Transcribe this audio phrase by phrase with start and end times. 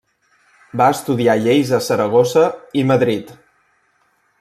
[0.81, 2.49] Va estudiar lleis a Saragossa
[2.83, 3.33] i Madrid.